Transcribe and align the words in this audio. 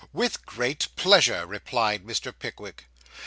'With 0.11 0.47
great 0.47 0.87
pleasure,' 0.95 1.45
replied 1.45 2.03
Mr. 2.03 2.33
Pickwick. 2.35 2.85